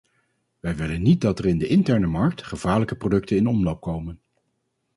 We 0.59 0.75
willen 0.75 1.01
niet 1.01 1.21
dat 1.21 1.39
er 1.39 1.45
in 1.45 1.57
de 1.57 1.67
interne 1.67 2.07
markt 2.07 2.43
gevaarlijke 2.43 2.95
producten 2.95 3.37
in 3.37 3.47
omloop 3.47 3.81
komen. 3.81 4.21